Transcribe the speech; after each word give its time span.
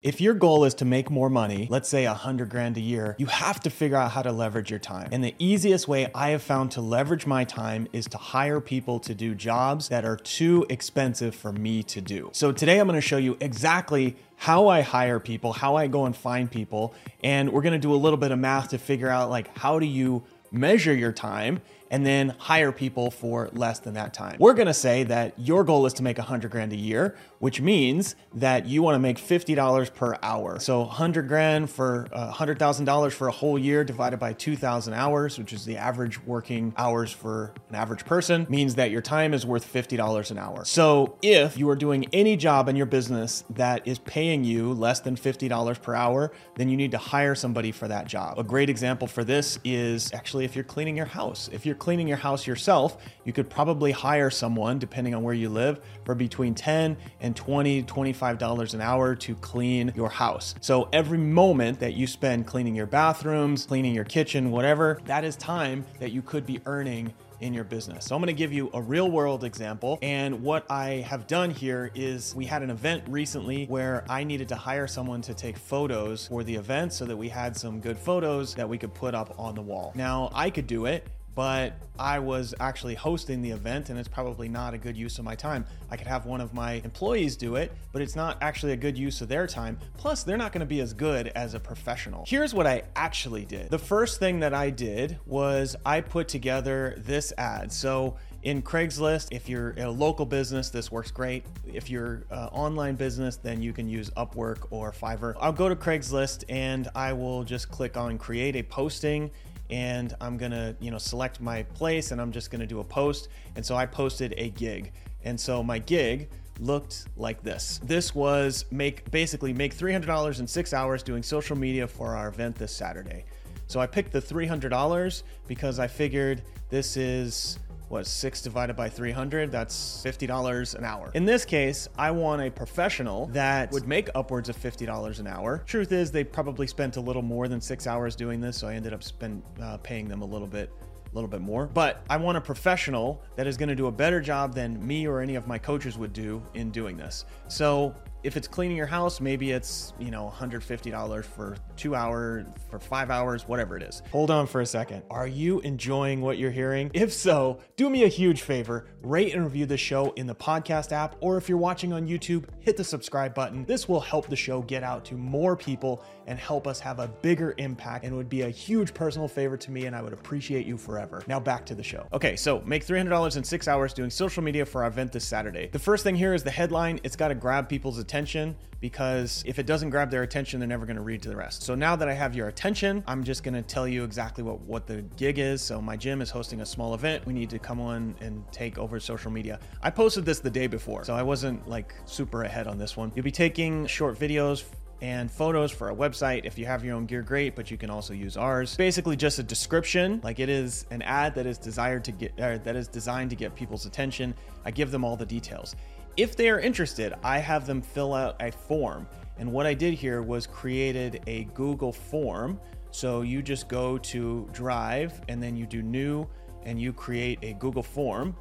If 0.00 0.20
your 0.20 0.34
goal 0.34 0.64
is 0.64 0.74
to 0.74 0.84
make 0.84 1.10
more 1.10 1.28
money, 1.28 1.66
let's 1.72 1.88
say 1.88 2.04
a 2.04 2.14
hundred 2.14 2.50
grand 2.50 2.76
a 2.76 2.80
year, 2.80 3.16
you 3.18 3.26
have 3.26 3.58
to 3.62 3.68
figure 3.68 3.96
out 3.96 4.12
how 4.12 4.22
to 4.22 4.30
leverage 4.30 4.70
your 4.70 4.78
time. 4.78 5.08
And 5.10 5.24
the 5.24 5.34
easiest 5.40 5.88
way 5.88 6.08
I 6.14 6.30
have 6.30 6.42
found 6.42 6.70
to 6.72 6.80
leverage 6.80 7.26
my 7.26 7.42
time 7.42 7.88
is 7.92 8.06
to 8.10 8.16
hire 8.16 8.60
people 8.60 9.00
to 9.00 9.12
do 9.12 9.34
jobs 9.34 9.88
that 9.88 10.04
are 10.04 10.16
too 10.16 10.64
expensive 10.68 11.34
for 11.34 11.50
me 11.50 11.82
to 11.82 12.00
do. 12.00 12.30
So 12.32 12.52
today 12.52 12.78
I'm 12.78 12.86
gonna 12.86 13.00
show 13.00 13.16
you 13.16 13.36
exactly 13.40 14.14
how 14.36 14.68
I 14.68 14.82
hire 14.82 15.18
people, 15.18 15.52
how 15.52 15.74
I 15.74 15.88
go 15.88 16.04
and 16.04 16.14
find 16.14 16.48
people, 16.48 16.94
and 17.24 17.52
we're 17.52 17.62
gonna 17.62 17.76
do 17.76 17.92
a 17.92 17.96
little 17.96 18.18
bit 18.18 18.30
of 18.30 18.38
math 18.38 18.68
to 18.68 18.78
figure 18.78 19.08
out 19.08 19.30
like 19.30 19.58
how 19.58 19.80
do 19.80 19.86
you 19.86 20.22
measure 20.52 20.94
your 20.94 21.12
time 21.12 21.60
and 21.90 22.04
then 22.04 22.34
hire 22.38 22.70
people 22.70 23.10
for 23.10 23.48
less 23.52 23.78
than 23.80 23.94
that 23.94 24.12
time. 24.14 24.36
We're 24.38 24.54
gonna 24.54 24.74
say 24.74 25.04
that 25.04 25.38
your 25.38 25.64
goal 25.64 25.86
is 25.86 25.94
to 25.94 26.02
make 26.02 26.18
a 26.18 26.22
100 26.22 26.50
grand 26.50 26.72
a 26.72 26.76
year, 26.76 27.16
which 27.38 27.60
means 27.60 28.14
that 28.34 28.66
you 28.66 28.82
wanna 28.82 28.98
make 28.98 29.18
$50 29.18 29.94
per 29.94 30.16
hour. 30.22 30.58
So 30.60 30.80
100 30.80 31.28
grand 31.28 31.70
for 31.70 32.08
uh, 32.12 32.32
$100,000 32.32 33.12
for 33.12 33.28
a 33.28 33.32
whole 33.32 33.58
year 33.58 33.84
divided 33.84 34.18
by 34.18 34.32
2,000 34.32 34.94
hours, 34.94 35.38
which 35.38 35.52
is 35.52 35.64
the 35.64 35.76
average 35.76 36.22
working 36.24 36.72
hours 36.76 37.10
for 37.12 37.52
an 37.68 37.74
average 37.74 38.04
person, 38.04 38.46
means 38.48 38.74
that 38.76 38.90
your 38.90 39.02
time 39.02 39.34
is 39.34 39.46
worth 39.46 39.70
$50 39.70 40.30
an 40.30 40.38
hour. 40.38 40.64
So 40.64 41.16
if 41.22 41.56
you 41.56 41.68
are 41.70 41.76
doing 41.76 42.06
any 42.12 42.36
job 42.36 42.68
in 42.68 42.76
your 42.76 42.86
business 42.86 43.44
that 43.50 43.86
is 43.86 43.98
paying 44.00 44.44
you 44.44 44.72
less 44.72 45.00
than 45.00 45.16
$50 45.16 45.82
per 45.82 45.94
hour, 45.94 46.32
then 46.56 46.68
you 46.68 46.76
need 46.76 46.90
to 46.92 46.98
hire 46.98 47.34
somebody 47.34 47.72
for 47.72 47.88
that 47.88 48.06
job. 48.06 48.38
A 48.38 48.44
great 48.44 48.70
example 48.70 49.08
for 49.08 49.24
this 49.24 49.58
is 49.64 50.12
actually 50.12 50.44
if 50.44 50.54
you're 50.54 50.64
cleaning 50.64 50.96
your 50.96 51.06
house. 51.06 51.48
If 51.52 51.64
you're 51.64 51.74
cleaning 51.74 52.08
your 52.08 52.16
house 52.16 52.46
yourself, 52.46 52.98
you 53.24 53.32
could 53.32 53.50
probably 53.50 53.92
hire 53.92 54.30
someone, 54.30 54.78
depending 54.78 55.14
on 55.14 55.22
where 55.22 55.34
you 55.34 55.48
live, 55.48 55.80
for 56.04 56.14
between 56.14 56.54
10 56.54 56.96
and 57.20 57.27
20, 57.34 57.82
$25 57.84 58.74
an 58.74 58.80
hour 58.80 59.14
to 59.14 59.34
clean 59.36 59.92
your 59.94 60.08
house. 60.08 60.54
So 60.60 60.88
every 60.92 61.18
moment 61.18 61.80
that 61.80 61.94
you 61.94 62.06
spend 62.06 62.46
cleaning 62.46 62.74
your 62.74 62.86
bathrooms, 62.86 63.66
cleaning 63.66 63.94
your 63.94 64.04
kitchen, 64.04 64.50
whatever, 64.50 65.00
that 65.06 65.24
is 65.24 65.36
time 65.36 65.84
that 66.00 66.12
you 66.12 66.22
could 66.22 66.46
be 66.46 66.60
earning 66.66 67.12
in 67.40 67.54
your 67.54 67.64
business. 67.64 68.06
So 68.06 68.14
I'm 68.14 68.20
going 68.20 68.34
to 68.34 68.38
give 68.38 68.52
you 68.52 68.70
a 68.74 68.82
real 68.82 69.10
world 69.10 69.44
example. 69.44 69.98
And 70.02 70.42
what 70.42 70.66
I 70.70 71.04
have 71.08 71.26
done 71.26 71.50
here 71.50 71.90
is 71.94 72.34
we 72.34 72.44
had 72.44 72.62
an 72.62 72.70
event 72.70 73.04
recently 73.08 73.66
where 73.66 74.04
I 74.08 74.24
needed 74.24 74.48
to 74.48 74.56
hire 74.56 74.86
someone 74.86 75.22
to 75.22 75.34
take 75.34 75.56
photos 75.56 76.26
for 76.26 76.42
the 76.42 76.54
event 76.54 76.92
so 76.92 77.04
that 77.04 77.16
we 77.16 77.28
had 77.28 77.56
some 77.56 77.80
good 77.80 77.98
photos 77.98 78.54
that 78.54 78.68
we 78.68 78.78
could 78.78 78.94
put 78.94 79.14
up 79.14 79.38
on 79.38 79.54
the 79.54 79.62
wall. 79.62 79.92
Now, 79.94 80.30
I 80.34 80.50
could 80.50 80.66
do 80.66 80.86
it 80.86 81.06
but 81.34 81.74
I 81.98 82.18
was 82.18 82.54
actually 82.60 82.94
hosting 82.94 83.42
the 83.42 83.50
event 83.50 83.90
and 83.90 83.98
it's 83.98 84.08
probably 84.08 84.48
not 84.48 84.74
a 84.74 84.78
good 84.78 84.96
use 84.96 85.18
of 85.18 85.24
my 85.24 85.34
time. 85.34 85.64
I 85.90 85.96
could 85.96 86.06
have 86.06 86.26
one 86.26 86.40
of 86.40 86.54
my 86.54 86.74
employees 86.84 87.36
do 87.36 87.56
it, 87.56 87.72
but 87.92 88.02
it's 88.02 88.16
not 88.16 88.38
actually 88.40 88.72
a 88.72 88.76
good 88.76 88.98
use 88.98 89.20
of 89.20 89.28
their 89.28 89.46
time. 89.46 89.78
Plus, 89.96 90.22
they're 90.22 90.36
not 90.36 90.52
to 90.60 90.66
be 90.66 90.80
as 90.80 90.92
good 90.92 91.28
as 91.28 91.54
a 91.54 91.60
professional. 91.60 92.24
Here's 92.26 92.54
what 92.54 92.66
I 92.66 92.82
actually 92.96 93.44
did. 93.44 93.70
The 93.70 93.78
first 93.78 94.18
thing 94.18 94.40
that 94.40 94.54
I 94.54 94.70
did 94.70 95.18
was 95.26 95.76
I 95.84 96.00
put 96.00 96.28
together 96.28 96.94
this 96.98 97.32
ad. 97.38 97.72
So, 97.72 98.16
in 98.44 98.62
Craigslist, 98.62 99.28
if 99.32 99.48
you're 99.48 99.74
a 99.78 99.90
local 99.90 100.24
business, 100.24 100.70
this 100.70 100.92
works 100.92 101.10
great. 101.10 101.44
If 101.66 101.90
you're 101.90 102.24
an 102.30 102.48
online 102.52 102.94
business, 102.94 103.34
then 103.34 103.60
you 103.60 103.72
can 103.72 103.88
use 103.88 104.10
Upwork 104.10 104.68
or 104.70 104.92
Fiverr. 104.92 105.34
I'll 105.40 105.52
go 105.52 105.68
to 105.68 105.74
Craigslist 105.74 106.44
and 106.48 106.88
I 106.94 107.12
will 107.12 107.42
just 107.42 107.68
click 107.68 107.96
on 107.96 108.16
create 108.16 108.54
a 108.54 108.62
posting 108.62 109.32
and 109.70 110.14
I'm 110.20 110.36
gonna, 110.36 110.74
you 110.80 110.90
know, 110.90 110.98
select 110.98 111.40
my 111.40 111.62
place 111.62 112.10
and 112.10 112.20
I'm 112.20 112.32
just 112.32 112.50
gonna 112.50 112.66
do 112.66 112.80
a 112.80 112.84
post. 112.84 113.28
And 113.56 113.64
so 113.64 113.76
I 113.76 113.86
posted 113.86 114.34
a 114.36 114.50
gig. 114.50 114.92
And 115.24 115.38
so 115.38 115.62
my 115.62 115.78
gig 115.78 116.28
looked 116.60 117.06
like 117.16 117.42
this. 117.42 117.80
This 117.84 118.14
was 118.14 118.64
make 118.70 119.10
basically 119.10 119.52
make 119.52 119.76
$300 119.76 120.40
in 120.40 120.46
six 120.46 120.72
hours 120.72 121.02
doing 121.02 121.22
social 121.22 121.56
media 121.56 121.86
for 121.86 122.16
our 122.16 122.28
event 122.28 122.56
this 122.56 122.72
Saturday. 122.72 123.24
So 123.66 123.80
I 123.80 123.86
picked 123.86 124.12
the 124.12 124.20
$300 124.20 125.22
because 125.46 125.78
I 125.78 125.86
figured 125.86 126.42
this 126.70 126.96
is 126.96 127.58
what 127.88 128.06
six 128.06 128.40
divided 128.40 128.74
by 128.74 128.88
300 128.88 129.50
that's 129.50 130.02
$50 130.04 130.74
an 130.74 130.84
hour 130.84 131.10
in 131.14 131.24
this 131.24 131.44
case 131.44 131.88
i 131.96 132.10
want 132.10 132.42
a 132.42 132.50
professional 132.50 133.26
that 133.26 133.70
would 133.72 133.86
make 133.86 134.08
upwards 134.14 134.48
of 134.48 134.56
$50 134.56 135.20
an 135.20 135.26
hour 135.26 135.62
truth 135.66 135.92
is 135.92 136.10
they 136.10 136.24
probably 136.24 136.66
spent 136.66 136.96
a 136.96 137.00
little 137.00 137.22
more 137.22 137.48
than 137.48 137.60
six 137.60 137.86
hours 137.86 138.14
doing 138.14 138.40
this 138.40 138.58
so 138.58 138.68
i 138.68 138.74
ended 138.74 138.92
up 138.92 139.02
spend, 139.02 139.42
uh, 139.62 139.76
paying 139.78 140.08
them 140.08 140.22
a 140.22 140.26
little 140.26 140.48
bit 140.48 140.70
a 141.10 141.14
little 141.14 141.28
bit 141.28 141.40
more. 141.40 141.66
But 141.66 142.04
I 142.10 142.16
want 142.16 142.36
a 142.38 142.40
professional 142.40 143.22
that 143.36 143.46
is 143.46 143.56
going 143.56 143.68
to 143.68 143.74
do 143.74 143.86
a 143.86 143.92
better 143.92 144.20
job 144.20 144.54
than 144.54 144.84
me 144.86 145.06
or 145.06 145.20
any 145.20 145.34
of 145.34 145.46
my 145.46 145.58
coaches 145.58 145.96
would 145.98 146.12
do 146.12 146.42
in 146.54 146.70
doing 146.70 146.96
this. 146.96 147.24
So 147.48 147.94
if 148.24 148.36
it's 148.36 148.48
cleaning 148.48 148.76
your 148.76 148.86
house, 148.86 149.20
maybe 149.20 149.52
it's, 149.52 149.92
you 149.98 150.10
know, 150.10 150.32
$150 150.36 151.24
for 151.24 151.56
two 151.76 151.94
hours, 151.94 152.46
for 152.68 152.78
five 152.80 153.10
hours, 153.10 153.46
whatever 153.46 153.76
it 153.76 153.82
is. 153.82 154.02
Hold 154.10 154.30
on 154.30 154.46
for 154.46 154.60
a 154.60 154.66
second. 154.66 155.04
Are 155.10 155.28
you 155.28 155.60
enjoying 155.60 156.20
what 156.20 156.36
you're 156.36 156.50
hearing? 156.50 156.90
If 156.94 157.12
so, 157.12 157.60
do 157.76 157.88
me 157.88 158.04
a 158.04 158.08
huge 158.08 158.42
favor, 158.42 158.86
rate 159.02 159.34
and 159.34 159.44
review 159.44 159.66
the 159.66 159.76
show 159.76 160.10
in 160.12 160.26
the 160.26 160.34
podcast 160.34 160.90
app, 160.90 161.14
or 161.20 161.36
if 161.36 161.48
you're 161.48 161.58
watching 161.58 161.92
on 161.92 162.08
YouTube, 162.08 162.44
hit 162.58 162.76
the 162.76 162.84
subscribe 162.84 163.34
button. 163.34 163.64
This 163.64 163.88
will 163.88 164.00
help 164.00 164.28
the 164.28 164.36
show 164.36 164.62
get 164.62 164.82
out 164.82 165.04
to 165.06 165.14
more 165.14 165.56
people 165.56 166.04
and 166.26 166.38
help 166.38 166.66
us 166.66 166.80
have 166.80 166.98
a 166.98 167.08
bigger 167.08 167.54
impact 167.56 168.04
and 168.04 168.14
would 168.16 168.28
be 168.28 168.42
a 168.42 168.50
huge 168.50 168.92
personal 168.92 169.28
favor 169.28 169.56
to 169.56 169.70
me, 169.70 169.86
and 169.86 169.94
I 169.94 170.02
would 170.02 170.12
appreciate 170.12 170.66
you 170.66 170.76
forever. 170.76 171.22
Now 171.26 171.40
back 171.40 171.64
to 171.66 171.74
the 171.74 171.82
show. 171.82 172.06
Okay, 172.12 172.36
so 172.36 172.60
make 172.66 172.84
$300 172.84 173.36
in 173.36 173.44
six 173.44 173.68
hours 173.68 173.94
doing 173.94 174.10
social 174.10 174.42
media 174.42 174.66
for 174.66 174.82
our 174.82 174.88
event 174.88 175.12
this 175.12 175.24
Saturday. 175.24 175.68
The 175.72 175.78
first 175.78 176.02
thing 176.02 176.16
here 176.16 176.34
is 176.34 176.42
the 176.42 176.50
headline. 176.50 177.00
It's 177.04 177.16
got 177.16 177.28
to 177.28 177.34
grab 177.34 177.68
people's 177.68 177.98
attention 177.98 178.07
attention 178.08 178.56
because 178.80 179.42
if 179.46 179.58
it 179.58 179.66
doesn't 179.66 179.90
grab 179.90 180.10
their 180.10 180.22
attention, 180.22 180.60
they're 180.60 180.68
never 180.68 180.86
to 180.96 181.02
read 181.02 181.20
to 181.22 181.28
the 181.28 181.36
rest. 181.36 181.62
So 181.62 181.74
now 181.74 181.96
that 181.96 182.08
I 182.08 182.14
have 182.14 182.34
your 182.34 182.48
attention, 182.48 183.02
I'm 183.06 183.24
just 183.24 183.42
to 183.54 183.62
tell 183.62 183.88
you 183.88 184.04
exactly 184.04 184.44
what, 184.44 184.60
what 184.60 184.86
the 184.86 185.02
gig 185.16 185.38
is. 185.38 185.60
So 185.60 185.82
my 185.82 185.96
gym 185.96 186.22
is 186.22 186.30
hosting 186.30 186.60
a 186.60 186.66
small 186.66 186.94
event. 186.94 187.26
We 187.26 187.32
need 187.32 187.50
to 187.50 187.58
come 187.58 187.80
on 187.80 188.14
and 188.20 188.44
take 188.52 188.78
over 188.78 189.00
social 189.00 189.30
media. 189.30 189.58
I 189.82 189.90
posted 189.90 190.24
this 190.24 190.38
the 190.38 190.50
day 190.50 190.68
before, 190.68 191.04
so 191.04 191.14
I 191.14 191.22
wasn't 191.22 191.68
like 191.68 191.94
super 192.06 192.44
ahead 192.44 192.66
on 192.66 192.78
this 192.78 192.96
one. 192.96 193.12
You'll 193.14 193.24
be 193.24 193.30
taking 193.30 193.86
short 193.86 194.18
videos 194.18 194.62
and 195.00 195.30
photos 195.30 195.70
for 195.70 195.88
our 195.88 195.96
website. 195.96 196.44
If 196.44 196.58
you 196.58 196.66
have 196.66 196.84
your 196.84 196.96
own 196.96 197.06
gear, 197.06 197.22
great, 197.22 197.54
but 197.54 197.70
you 197.70 197.76
can 197.76 197.90
also 197.90 198.14
use 198.14 198.36
ours. 198.36 198.76
Basically, 198.76 199.16
just 199.16 199.38
a 199.38 199.42
description, 199.42 200.20
like 200.24 200.40
it 200.40 200.48
is 200.48 200.86
an 200.90 201.02
ad 201.02 201.34
that 201.36 201.46
is 201.46 201.58
desired 201.58 202.04
to 202.04 202.12
get, 202.12 202.32
uh, 202.40 202.58
that 202.58 202.76
is 202.76 202.88
designed 202.88 203.30
to 203.30 203.36
get 203.36 203.54
people's 203.54 203.86
attention. 203.86 204.34
I 204.64 204.70
give 204.70 204.90
them 204.90 205.04
all 205.04 205.16
the 205.16 205.26
details. 205.26 205.76
If 206.16 206.34
they 206.34 206.50
are 206.50 206.58
interested, 206.58 207.14
I 207.22 207.38
have 207.38 207.66
them 207.66 207.80
fill 207.80 208.12
out 208.12 208.36
a 208.40 208.50
form. 208.50 209.06
And 209.38 209.52
what 209.52 209.66
I 209.66 209.74
did 209.74 209.94
here 209.94 210.20
was 210.20 210.46
created 210.46 211.22
a 211.28 211.44
Google 211.54 211.92
form. 211.92 212.60
So 212.90 213.22
you 213.22 213.40
just 213.40 213.68
go 213.68 213.98
to 213.98 214.48
Drive 214.52 215.20
and 215.28 215.40
then 215.40 215.56
you 215.56 215.64
do 215.64 215.80
new 215.80 216.26
and 216.64 216.80
you 216.80 216.92
create 216.92 217.38
a 217.42 217.52
Google 217.54 217.84
form. 217.84 218.34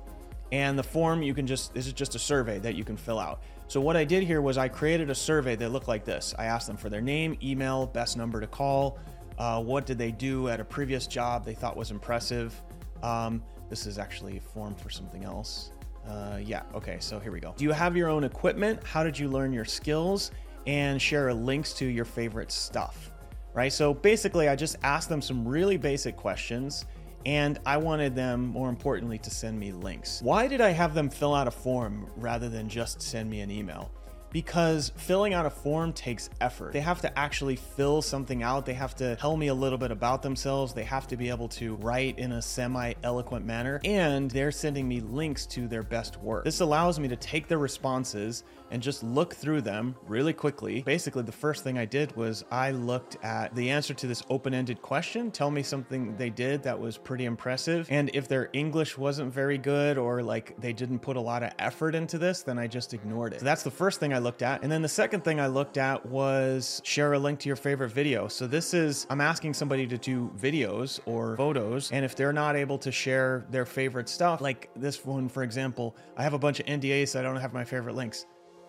And 0.52 0.80
the 0.80 0.84
form 0.84 1.22
you 1.22 1.34
can 1.34 1.46
just, 1.46 1.74
this 1.74 1.88
is 1.88 1.94
just 1.94 2.16
a 2.16 2.20
survey 2.20 2.60
that 2.60 2.76
you 2.76 2.84
can 2.84 2.96
fill 2.96 3.20
out. 3.20 3.42
So 3.68 3.82
what 3.82 3.98
I 3.98 4.06
did 4.06 4.24
here 4.24 4.42
was 4.42 4.58
I 4.58 4.70
created 4.70 5.10
a 5.10 5.16
survey 5.16 5.56
that 5.58 5.70
looked 5.70 5.90
like 5.90 6.06
this. 6.06 6.34
I 6.40 6.46
asked 6.46 6.68
them 6.68 6.78
for 6.78 6.90
their 6.90 7.02
name, 7.02 7.38
email, 7.44 7.86
best 7.86 8.16
number 8.16 8.40
to 8.40 8.48
call, 8.48 8.98
uh, 9.38 9.62
what 9.62 9.86
did 9.86 9.98
they 9.98 10.12
do 10.12 10.48
at 10.50 10.60
a 10.60 10.66
previous 10.66 11.06
job 11.06 11.46
they 11.46 11.54
thought 11.54 11.78
was 11.78 11.92
impressive. 11.92 12.60
Um, 13.04 13.44
this 13.70 13.86
is 13.86 13.98
actually 13.98 14.38
a 14.38 14.42
form 14.42 14.74
for 14.76 14.90
something 14.90 15.24
else. 15.24 15.72
Uh, 16.08 16.40
yeah, 16.42 16.64
okay, 16.74 16.98
so 17.00 17.20
here 17.20 17.32
we 17.32 17.40
go. 17.40 17.54
Do 17.58 17.66
you 17.66 17.72
have 17.72 17.98
your 17.98 18.10
own 18.10 18.24
equipment? 18.24 18.82
How 18.84 19.04
did 19.04 19.20
you 19.20 19.28
learn 19.28 19.52
your 19.52 19.66
skills? 19.66 20.32
And 20.66 21.02
share 21.02 21.34
links 21.34 21.74
to 21.74 21.86
your 21.86 22.06
favorite 22.06 22.52
stuff, 22.52 23.12
right? 23.54 23.72
So 23.72 23.94
basically, 23.94 24.50
I 24.50 24.56
just 24.56 24.78
asked 24.84 25.08
them 25.08 25.22
some 25.22 25.48
really 25.48 25.78
basic 25.78 26.18
questions 26.18 26.86
and 27.28 27.60
I 27.66 27.76
wanted 27.76 28.16
them, 28.16 28.48
more 28.48 28.70
importantly, 28.70 29.18
to 29.18 29.30
send 29.30 29.60
me 29.60 29.74
links. 29.74 30.22
Why 30.22 30.48
did 30.48 30.62
I 30.62 30.70
have 30.70 30.94
them 30.94 31.10
fill 31.10 31.36
out 31.36 31.46
a 31.46 31.52
form 31.52 32.08
rather 32.16 32.48
than 32.48 32.70
just 32.70 33.02
send 33.02 33.30
me 33.30 33.42
an 33.42 33.52
email? 33.52 33.92
Because 34.32 34.92
filling 34.96 35.34
out 35.34 35.46
a 35.46 35.50
form 35.50 35.94
takes 35.94 36.30
effort. 36.42 36.74
They 36.74 36.80
have 36.82 37.02
to 37.02 37.20
actually 37.20 37.56
fill 37.56 38.02
something 38.02 38.44
out. 38.44 38.66
They 38.66 38.74
have 38.74 38.96
to 38.96 39.16
tell 39.16 39.38
me 39.38 39.48
a 39.48 39.54
little 39.54 39.78
bit 39.78 39.92
about 39.92 40.22
themselves. 40.22 40.74
They 40.74 40.84
have 40.84 41.08
to 41.08 41.18
be 41.18 41.30
able 41.30 41.48
to 41.50 41.76
write 41.76 42.20
in 42.20 42.34
a 42.34 42.42
semi 42.42 42.94
eloquent 43.04 43.46
manner. 43.46 43.80
And 43.84 44.30
they're 44.32 44.52
sending 44.52 44.88
me 44.88 45.00
links 45.00 45.46
to 45.48 45.68
their 45.68 45.84
best 45.84 46.22
work. 46.22 46.44
This 46.44 46.60
allows 46.60 47.00
me 47.00 47.08
to 47.08 47.16
take 47.16 47.48
their 47.48 47.58
responses 47.58 48.44
and 48.72 48.82
just 48.82 49.04
look 49.04 49.34
through 49.34 49.62
them 49.62 49.96
really 50.08 50.34
quickly. 50.34 50.82
Basically, 50.82 51.24
the 51.24 51.32
first 51.32 51.64
thing 51.64 51.78
I 51.78 51.86
did 51.86 52.16
was 52.16 52.44
I 52.52 52.72
looked 52.72 53.18
at 53.24 53.56
the 53.56 53.70
answer 53.70 53.94
to 53.94 54.08
this 54.08 54.24
open 54.30 54.54
ended 54.54 54.82
question. 54.82 55.32
Tell 55.32 55.52
me 55.52 55.64
something 55.64 56.16
they 56.18 56.30
did 56.30 56.64
that 56.64 56.78
was 56.78 56.98
pretty 56.98 57.26
impressive. 57.26 57.88
And 57.90 58.12
if 58.14 58.28
their 58.28 58.50
English 58.54 58.98
wasn't 58.98 59.34
very 59.34 59.58
good 59.58 59.98
or 59.98 60.22
like 60.22 60.60
they 60.60 60.74
didn't 60.74 61.00
put 61.00 61.18
a 61.18 61.22
lot 61.22 61.44
of 61.44 61.52
effort 61.60 61.96
into 61.96 62.18
this, 62.18 62.44
then 62.44 62.60
I 62.60 62.68
just 62.68 62.94
ignored 62.94 63.34
it. 63.34 63.40
So 63.40 63.46
that's 63.46 63.64
the 63.64 63.72
first 63.72 64.00
thing 64.00 64.14
I 64.18 64.20
looked 64.20 64.42
at. 64.42 64.64
And 64.64 64.72
then 64.72 64.82
the 64.82 64.90
second 64.90 65.24
thing 65.24 65.40
I 65.40 65.48
looked 65.48 65.78
at 65.78 66.04
was 66.06 66.82
share 66.84 67.14
a 67.14 67.20
link 67.20 67.40
to 67.42 67.50
your 67.50 67.56
favorite 67.56 67.92
video. 67.92 68.28
So 68.28 68.48
this 68.48 68.74
is, 68.74 69.06
I'm 69.10 69.22
asking 69.22 69.54
somebody 69.54 69.86
to 69.88 69.98
do 69.98 70.32
videos 70.38 71.00
or 71.06 71.38
photos. 71.38 71.92
And 71.92 72.04
if 72.04 72.16
they're 72.16 72.34
not 72.34 72.56
able 72.56 72.80
to 72.80 72.92
share 72.92 73.46
their 73.52 73.66
favorite 73.66 74.10
stuff, 74.10 74.42
like 74.42 74.70
this 74.76 75.06
one, 75.06 75.30
for 75.30 75.44
example, 75.44 75.96
I 76.18 76.24
have 76.24 76.34
a 76.34 76.40
bunch 76.40 76.60
of 76.60 76.66
NDAs, 76.66 77.10
so 77.10 77.20
I 77.20 77.24
don't 77.24 77.38
have 77.38 77.54
my 77.54 77.64
favorite 77.64 77.96
links 77.96 78.26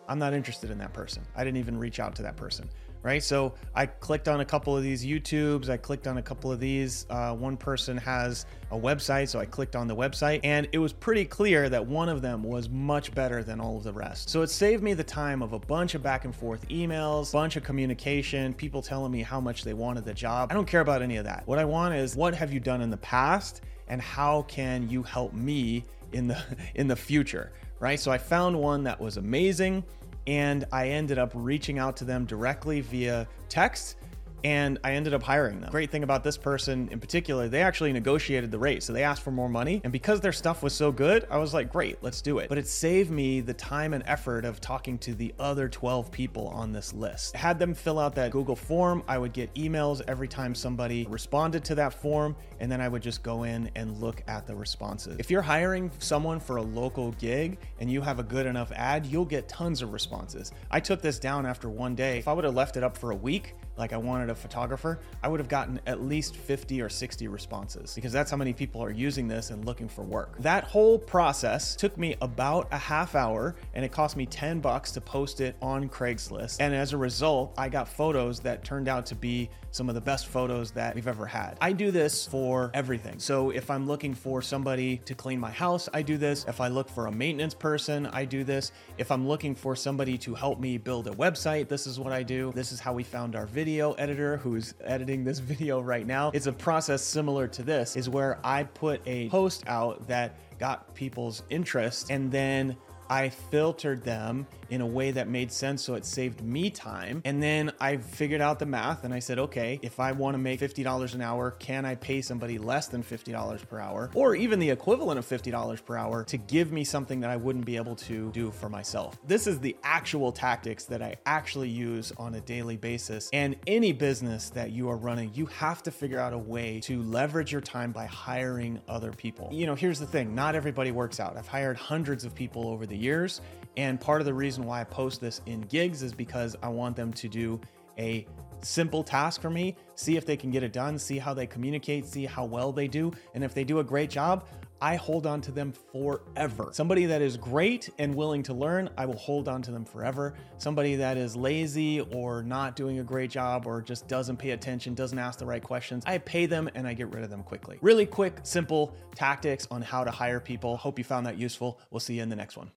I'm 0.08 0.18
not 0.18 0.32
interested 0.32 0.70
in 0.70 0.78
that 0.78 0.94
person. 0.94 1.22
I 1.36 1.44
didn't 1.44 1.58
even 1.58 1.78
reach 1.78 2.00
out 2.00 2.16
to 2.16 2.22
that 2.22 2.36
person 2.36 2.70
right? 3.02 3.22
So 3.22 3.54
I 3.74 3.86
clicked 3.86 4.28
on 4.28 4.40
a 4.40 4.44
couple 4.44 4.76
of 4.76 4.82
these 4.82 5.04
YouTubes. 5.04 5.68
I 5.68 5.76
clicked 5.76 6.06
on 6.06 6.18
a 6.18 6.22
couple 6.22 6.50
of 6.50 6.60
these. 6.60 7.06
Uh, 7.10 7.34
one 7.34 7.56
person 7.56 7.96
has 7.98 8.46
a 8.70 8.78
website, 8.78 9.28
so 9.28 9.38
I 9.38 9.46
clicked 9.46 9.76
on 9.76 9.86
the 9.86 9.96
website, 9.96 10.40
and 10.44 10.68
it 10.72 10.78
was 10.78 10.92
pretty 10.92 11.24
clear 11.24 11.68
that 11.68 11.86
one 11.86 12.08
of 12.08 12.22
them 12.22 12.42
was 12.42 12.68
much 12.68 13.14
better 13.14 13.42
than 13.42 13.60
all 13.60 13.76
of 13.76 13.84
the 13.84 13.92
rest. 13.92 14.28
So 14.28 14.42
it 14.42 14.50
saved 14.50 14.82
me 14.82 14.94
the 14.94 15.04
time 15.04 15.42
of 15.42 15.52
a 15.52 15.58
bunch 15.58 15.94
of 15.94 16.02
back 16.02 16.24
and 16.24 16.34
forth 16.34 16.68
emails, 16.68 17.32
bunch 17.32 17.56
of 17.56 17.62
communication, 17.62 18.52
people 18.52 18.82
telling 18.82 19.12
me 19.12 19.22
how 19.22 19.40
much 19.40 19.64
they 19.64 19.74
wanted 19.74 20.04
the 20.04 20.14
job. 20.14 20.50
I 20.50 20.54
don't 20.54 20.66
care 20.66 20.80
about 20.80 21.02
any 21.02 21.16
of 21.16 21.24
that. 21.24 21.46
What 21.46 21.58
I 21.58 21.64
want 21.64 21.94
is 21.94 22.16
what 22.16 22.34
have 22.34 22.52
you 22.52 22.60
done 22.60 22.82
in 22.82 22.90
the 22.90 22.98
past, 22.98 23.62
and 23.88 24.02
how 24.02 24.42
can 24.42 24.88
you 24.90 25.02
help 25.02 25.32
me 25.32 25.84
in 26.12 26.26
the 26.26 26.42
in 26.74 26.88
the 26.88 26.96
future, 26.96 27.52
right? 27.80 27.98
So 27.98 28.10
I 28.10 28.18
found 28.18 28.58
one 28.58 28.84
that 28.84 29.00
was 29.00 29.16
amazing 29.16 29.84
and 30.28 30.66
I 30.70 30.90
ended 30.90 31.18
up 31.18 31.32
reaching 31.34 31.78
out 31.78 31.96
to 31.96 32.04
them 32.04 32.26
directly 32.26 32.82
via 32.82 33.26
text 33.48 33.96
and 34.44 34.78
I 34.84 34.92
ended 34.92 35.14
up 35.14 35.22
hiring 35.22 35.60
them. 35.60 35.70
Great 35.70 35.90
thing 35.90 36.02
about 36.02 36.24
this 36.24 36.36
person 36.36 36.88
in 36.90 37.00
particular, 37.00 37.48
they 37.48 37.62
actually 37.62 37.92
negotiated 37.92 38.50
the 38.50 38.58
rate. 38.58 38.82
So 38.82 38.92
they 38.92 39.02
asked 39.02 39.22
for 39.22 39.30
more 39.30 39.48
money. 39.48 39.80
And 39.84 39.92
because 39.92 40.20
their 40.20 40.32
stuff 40.32 40.62
was 40.62 40.72
so 40.72 40.92
good, 40.92 41.26
I 41.30 41.38
was 41.38 41.54
like, 41.54 41.72
great, 41.72 41.98
let's 42.02 42.20
do 42.20 42.38
it. 42.38 42.48
But 42.48 42.58
it 42.58 42.66
saved 42.66 43.10
me 43.10 43.40
the 43.40 43.54
time 43.54 43.94
and 43.94 44.02
effort 44.06 44.44
of 44.44 44.60
talking 44.60 44.98
to 44.98 45.14
the 45.14 45.34
other 45.38 45.68
12 45.68 46.10
people 46.10 46.48
on 46.48 46.72
this 46.72 46.92
list. 46.92 47.34
I 47.34 47.38
had 47.38 47.58
them 47.58 47.74
fill 47.74 47.98
out 47.98 48.14
that 48.16 48.30
Google 48.30 48.56
form. 48.56 49.02
I 49.08 49.18
would 49.18 49.32
get 49.32 49.52
emails 49.54 50.02
every 50.08 50.28
time 50.28 50.54
somebody 50.54 51.06
responded 51.08 51.64
to 51.64 51.74
that 51.76 51.94
form. 51.94 52.36
And 52.60 52.70
then 52.70 52.80
I 52.80 52.88
would 52.88 53.02
just 53.02 53.22
go 53.22 53.44
in 53.44 53.70
and 53.74 54.00
look 54.00 54.22
at 54.28 54.46
the 54.46 54.54
responses. 54.54 55.16
If 55.18 55.30
you're 55.30 55.42
hiring 55.42 55.90
someone 55.98 56.40
for 56.40 56.56
a 56.56 56.62
local 56.62 57.12
gig 57.12 57.58
and 57.80 57.90
you 57.90 58.00
have 58.00 58.18
a 58.18 58.22
good 58.22 58.46
enough 58.46 58.72
ad, 58.72 59.06
you'll 59.06 59.24
get 59.24 59.48
tons 59.48 59.82
of 59.82 59.92
responses. 59.92 60.52
I 60.70 60.80
took 60.80 61.00
this 61.02 61.18
down 61.18 61.46
after 61.46 61.68
one 61.68 61.94
day. 61.94 62.18
If 62.18 62.28
I 62.28 62.32
would 62.32 62.44
have 62.44 62.54
left 62.54 62.76
it 62.76 62.82
up 62.82 62.96
for 62.96 63.10
a 63.10 63.16
week, 63.16 63.54
like 63.78 63.92
I 63.92 63.96
wanted 63.96 64.30
a 64.30 64.34
photographer, 64.34 64.98
I 65.22 65.28
would 65.28 65.40
have 65.40 65.48
gotten 65.48 65.80
at 65.86 66.02
least 66.02 66.36
50 66.36 66.82
or 66.82 66.88
60 66.88 67.28
responses 67.28 67.94
because 67.94 68.12
that's 68.12 68.30
how 68.30 68.36
many 68.36 68.52
people 68.52 68.82
are 68.82 68.90
using 68.90 69.28
this 69.28 69.50
and 69.50 69.64
looking 69.64 69.88
for 69.88 70.02
work. 70.02 70.38
That 70.40 70.64
whole 70.64 70.98
process 70.98 71.76
took 71.76 71.96
me 71.96 72.16
about 72.20 72.68
a 72.72 72.78
half 72.78 73.14
hour 73.14 73.54
and 73.74 73.84
it 73.84 73.92
cost 73.92 74.16
me 74.16 74.26
10 74.26 74.60
bucks 74.60 74.90
to 74.92 75.00
post 75.00 75.40
it 75.40 75.56
on 75.62 75.88
Craigslist. 75.88 76.58
And 76.60 76.74
as 76.74 76.92
a 76.92 76.96
result, 76.96 77.54
I 77.56 77.68
got 77.68 77.88
photos 77.88 78.40
that 78.40 78.64
turned 78.64 78.88
out 78.88 79.06
to 79.06 79.14
be 79.14 79.48
some 79.70 79.88
of 79.88 79.94
the 79.94 80.00
best 80.00 80.26
photos 80.26 80.70
that 80.72 80.94
we've 80.94 81.06
ever 81.06 81.26
had. 81.26 81.56
I 81.60 81.72
do 81.72 81.90
this 81.90 82.26
for 82.26 82.70
everything. 82.74 83.18
So 83.18 83.50
if 83.50 83.70
I'm 83.70 83.86
looking 83.86 84.14
for 84.14 84.42
somebody 84.42 84.96
to 85.04 85.14
clean 85.14 85.38
my 85.38 85.50
house, 85.50 85.88
I 85.92 86.02
do 86.02 86.16
this. 86.16 86.44
If 86.48 86.60
I 86.60 86.68
look 86.68 86.88
for 86.88 87.06
a 87.06 87.12
maintenance 87.12 87.54
person, 87.54 88.06
I 88.06 88.24
do 88.24 88.44
this. 88.44 88.72
If 88.96 89.12
I'm 89.12 89.28
looking 89.28 89.54
for 89.54 89.76
somebody 89.76 90.18
to 90.18 90.34
help 90.34 90.58
me 90.58 90.78
build 90.78 91.06
a 91.06 91.12
website, 91.12 91.68
this 91.68 91.86
is 91.86 92.00
what 92.00 92.12
I 92.12 92.22
do. 92.22 92.50
This 92.54 92.72
is 92.72 92.80
how 92.80 92.92
we 92.92 93.04
found 93.04 93.36
our 93.36 93.46
video 93.46 93.67
video 93.68 93.92
editor 93.92 94.38
who's 94.38 94.72
editing 94.82 95.24
this 95.24 95.40
video 95.40 95.78
right 95.78 96.06
now. 96.06 96.30
It's 96.32 96.46
a 96.46 96.52
process 96.52 97.02
similar 97.02 97.46
to 97.48 97.62
this, 97.62 97.96
is 97.96 98.08
where 98.08 98.38
I 98.42 98.62
put 98.62 99.02
a 99.06 99.28
post 99.28 99.62
out 99.66 100.08
that 100.08 100.38
got 100.58 100.94
people's 100.94 101.42
interest 101.50 102.10
and 102.10 102.32
then 102.32 102.78
I 103.10 103.30
filtered 103.30 104.04
them 104.04 104.46
in 104.70 104.80
a 104.80 104.86
way 104.86 105.10
that 105.12 105.28
made 105.28 105.50
sense 105.50 105.82
so 105.82 105.94
it 105.94 106.04
saved 106.04 106.42
me 106.42 106.70
time. 106.70 107.22
And 107.24 107.42
then 107.42 107.72
I 107.80 107.96
figured 107.96 108.40
out 108.40 108.58
the 108.58 108.66
math 108.66 109.04
and 109.04 109.14
I 109.14 109.18
said, 109.18 109.38
okay, 109.38 109.78
if 109.82 109.98
I 109.98 110.12
want 110.12 110.34
to 110.34 110.38
make 110.38 110.60
$50 110.60 111.14
an 111.14 111.22
hour, 111.22 111.52
can 111.52 111.84
I 111.84 111.94
pay 111.94 112.20
somebody 112.20 112.58
less 112.58 112.88
than 112.88 113.02
$50 113.02 113.68
per 113.68 113.78
hour 113.78 114.10
or 114.14 114.34
even 114.34 114.58
the 114.58 114.70
equivalent 114.70 115.18
of 115.18 115.26
$50 115.26 115.84
per 115.84 115.96
hour 115.96 116.24
to 116.24 116.36
give 116.36 116.72
me 116.72 116.84
something 116.84 117.20
that 117.20 117.30
I 117.30 117.36
wouldn't 117.36 117.64
be 117.64 117.76
able 117.76 117.96
to 117.96 118.30
do 118.32 118.50
for 118.50 118.68
myself? 118.68 119.18
This 119.26 119.46
is 119.46 119.58
the 119.58 119.76
actual 119.82 120.32
tactics 120.32 120.84
that 120.86 121.02
I 121.02 121.16
actually 121.26 121.70
use 121.70 122.12
on 122.18 122.34
a 122.34 122.40
daily 122.40 122.76
basis. 122.76 123.30
And 123.32 123.56
any 123.66 123.92
business 123.92 124.50
that 124.50 124.72
you 124.72 124.88
are 124.90 124.96
running, 124.96 125.30
you 125.34 125.46
have 125.46 125.82
to 125.84 125.90
figure 125.90 126.20
out 126.20 126.32
a 126.32 126.38
way 126.38 126.80
to 126.80 127.02
leverage 127.02 127.52
your 127.52 127.60
time 127.60 127.92
by 127.92 128.06
hiring 128.06 128.80
other 128.88 129.12
people. 129.12 129.48
You 129.50 129.66
know, 129.66 129.74
here's 129.74 129.98
the 129.98 130.06
thing 130.06 130.34
not 130.34 130.54
everybody 130.54 130.90
works 130.90 131.20
out. 131.20 131.36
I've 131.36 131.48
hired 131.48 131.76
hundreds 131.76 132.24
of 132.24 132.34
people 132.34 132.68
over 132.68 132.86
the 132.86 132.97
years. 132.98 133.40
And 133.76 134.00
part 134.00 134.20
of 134.20 134.26
the 134.26 134.34
reason 134.34 134.64
why 134.64 134.80
I 134.80 134.84
post 134.84 135.20
this 135.20 135.40
in 135.46 135.60
gigs 135.62 136.02
is 136.02 136.12
because 136.12 136.56
I 136.62 136.68
want 136.68 136.96
them 136.96 137.12
to 137.12 137.28
do 137.28 137.60
a 137.98 138.26
simple 138.60 139.04
task 139.04 139.40
for 139.40 139.50
me, 139.50 139.76
see 139.94 140.16
if 140.16 140.26
they 140.26 140.36
can 140.36 140.50
get 140.50 140.62
it 140.62 140.72
done, 140.72 140.98
see 140.98 141.18
how 141.18 141.32
they 141.32 141.46
communicate, 141.46 142.06
see 142.06 142.26
how 142.26 142.44
well 142.44 142.72
they 142.72 142.88
do. 142.88 143.12
And 143.34 143.44
if 143.44 143.54
they 143.54 143.64
do 143.64 143.78
a 143.78 143.84
great 143.84 144.10
job, 144.10 144.46
I 144.80 144.94
hold 144.94 145.26
on 145.26 145.40
to 145.42 145.50
them 145.50 145.72
forever. 145.92 146.70
Somebody 146.72 147.06
that 147.06 147.20
is 147.20 147.36
great 147.36 147.90
and 147.98 148.14
willing 148.14 148.44
to 148.44 148.54
learn, 148.54 148.88
I 148.96 149.06
will 149.06 149.16
hold 149.16 149.48
on 149.48 149.60
to 149.62 149.72
them 149.72 149.84
forever. 149.84 150.34
Somebody 150.58 150.94
that 150.96 151.16
is 151.16 151.34
lazy 151.34 152.00
or 152.00 152.44
not 152.44 152.76
doing 152.76 153.00
a 153.00 153.02
great 153.02 153.30
job 153.30 153.66
or 153.66 153.82
just 153.82 154.06
doesn't 154.06 154.36
pay 154.36 154.50
attention, 154.50 154.94
doesn't 154.94 155.18
ask 155.18 155.38
the 155.38 155.46
right 155.46 155.62
questions, 155.62 156.04
I 156.06 156.18
pay 156.18 156.46
them 156.46 156.70
and 156.76 156.86
I 156.86 156.94
get 156.94 157.12
rid 157.12 157.24
of 157.24 157.30
them 157.30 157.42
quickly. 157.42 157.78
Really 157.80 158.06
quick, 158.06 158.38
simple 158.44 158.94
tactics 159.16 159.66
on 159.70 159.82
how 159.82 160.04
to 160.04 160.12
hire 160.12 160.38
people. 160.38 160.76
Hope 160.76 160.98
you 160.98 161.04
found 161.04 161.26
that 161.26 161.38
useful. 161.38 161.80
We'll 161.90 162.00
see 162.00 162.14
you 162.14 162.22
in 162.22 162.28
the 162.28 162.36
next 162.36 162.56
one. 162.56 162.70